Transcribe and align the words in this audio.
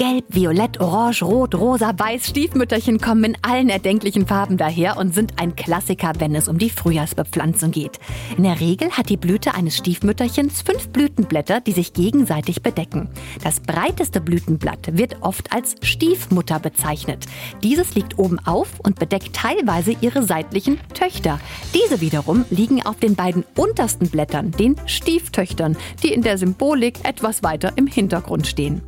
Gelb, 0.00 0.24
Violett, 0.30 0.80
Orange, 0.80 1.22
Rot, 1.22 1.54
Rosa, 1.54 1.92
Weiß. 1.94 2.28
Stiefmütterchen 2.28 3.02
kommen 3.02 3.22
in 3.24 3.36
allen 3.42 3.68
erdenklichen 3.68 4.26
Farben 4.26 4.56
daher 4.56 4.96
und 4.96 5.14
sind 5.14 5.34
ein 5.38 5.56
Klassiker, 5.56 6.14
wenn 6.18 6.34
es 6.34 6.48
um 6.48 6.56
die 6.56 6.70
Frühjahrsbepflanzung 6.70 7.70
geht. 7.70 7.98
In 8.38 8.44
der 8.44 8.60
Regel 8.60 8.90
hat 8.92 9.10
die 9.10 9.18
Blüte 9.18 9.52
eines 9.52 9.76
Stiefmütterchens 9.76 10.62
fünf 10.62 10.88
Blütenblätter, 10.88 11.60
die 11.60 11.72
sich 11.72 11.92
gegenseitig 11.92 12.62
bedecken. 12.62 13.10
Das 13.44 13.60
breiteste 13.60 14.22
Blütenblatt 14.22 14.96
wird 14.96 15.18
oft 15.20 15.52
als 15.52 15.74
Stiefmutter 15.82 16.60
bezeichnet. 16.60 17.26
Dieses 17.62 17.94
liegt 17.94 18.18
oben 18.18 18.38
auf 18.38 18.80
und 18.82 18.98
bedeckt 18.98 19.36
teilweise 19.36 19.94
ihre 20.00 20.22
seitlichen 20.22 20.80
Töchter. 20.94 21.38
Diese 21.74 22.00
wiederum 22.00 22.46
liegen 22.48 22.86
auf 22.86 22.96
den 22.96 23.16
beiden 23.16 23.44
untersten 23.54 24.08
Blättern, 24.08 24.50
den 24.52 24.76
Stieftöchtern, 24.86 25.76
die 26.02 26.14
in 26.14 26.22
der 26.22 26.38
Symbolik 26.38 27.00
etwas 27.02 27.42
weiter 27.42 27.74
im 27.76 27.86
Hintergrund 27.86 28.46
stehen. 28.46 28.80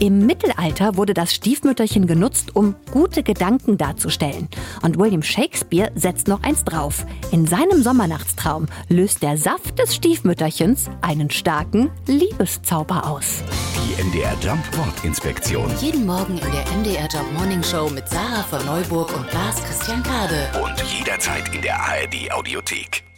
Im 0.00 0.24
Mittelalter 0.24 0.96
wurde 0.96 1.12
das 1.12 1.34
Stiefmütterchen 1.34 2.06
genutzt, 2.06 2.56
um 2.56 2.74
gute 2.90 3.22
Gedanken 3.22 3.76
darzustellen. 3.76 4.48
Und 4.80 4.98
William 4.98 5.22
Shakespeare 5.22 5.92
setzt 5.94 6.26
noch 6.26 6.42
eins 6.42 6.64
drauf. 6.64 7.04
In 7.32 7.46
seinem 7.46 7.82
Sommernachtstraum 7.82 8.64
löst 8.88 9.22
der 9.22 9.36
Saft 9.36 9.78
des 9.78 9.94
Stiefmütterchens 9.94 10.86
einen 11.02 11.28
starken 11.28 11.90
Liebeszauber 12.06 13.10
aus. 13.10 13.42
Die 13.76 14.02
MDR 14.02 14.34
Jump 14.40 14.64
Wortinspektion. 14.78 15.70
Jeden 15.82 16.06
Morgen 16.06 16.38
in 16.38 16.50
der 16.50 16.64
MDR 16.78 17.06
Job 17.08 17.30
Morning 17.34 17.62
Show 17.62 17.90
mit 17.90 18.08
Sarah 18.08 18.42
von 18.44 18.64
Neuburg 18.64 19.14
und 19.14 19.30
Lars 19.34 19.62
Christian 19.62 20.02
Kade. 20.02 20.48
Und 20.64 20.82
jederzeit 20.98 21.54
in 21.54 21.60
der 21.60 21.78
ARD 21.78 22.32
Audiothek. 22.32 23.09